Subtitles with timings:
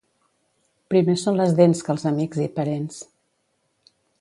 [0.93, 2.99] Primer són les dents que els amics i parents.